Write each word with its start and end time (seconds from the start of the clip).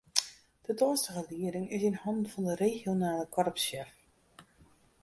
De 0.65 0.73
deistige 0.79 1.23
lieding 1.29 1.67
is 1.75 1.83
yn 1.89 2.01
hannen 2.03 2.29
fan 2.33 2.45
de 2.47 2.55
regionale 2.65 3.25
korpssjef. 3.35 3.91